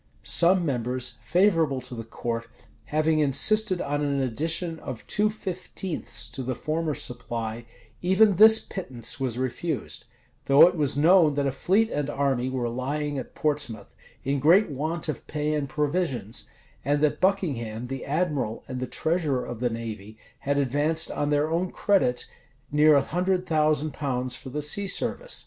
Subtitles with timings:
[0.23, 2.47] Some members, favorable to the court,
[2.85, 7.67] having insisted on an addition of two fifteenths to the former supply,
[8.01, 10.05] even this pittance was refused;[]
[10.47, 14.71] though it was known that a fleet and army were lying at Portsmouth, in great
[14.71, 16.49] want of pay and provisions;
[16.83, 21.51] and that Buckingham, the admiral, and the treasurer of the navy, had advanced on their
[21.51, 22.25] own credit
[22.71, 25.39] near a hundred thousand pounds for the sea service.